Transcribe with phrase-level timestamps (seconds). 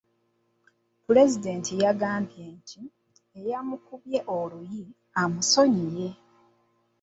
[1.05, 2.81] Pulezidenti yagambye nti
[3.39, 4.83] eyamukubye oluyi
[5.21, 6.09] amusonyiye.